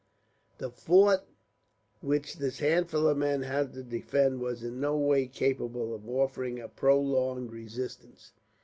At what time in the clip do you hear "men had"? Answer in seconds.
3.19-3.71